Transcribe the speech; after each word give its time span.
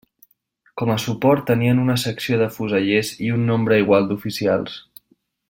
Com 0.81 0.91
a 0.93 0.95
suport 1.03 1.43
tenien 1.49 1.81
una 1.83 1.97
secció 2.05 2.39
de 2.41 2.47
fusellers 2.57 3.13
i 3.27 3.31
un 3.37 3.45
nombre 3.53 3.79
igual 3.85 4.09
d'oficials. 4.13 4.81